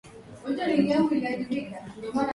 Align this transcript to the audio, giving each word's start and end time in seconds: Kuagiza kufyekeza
Kuagiza 0.43 0.95
kufyekeza 1.07 1.77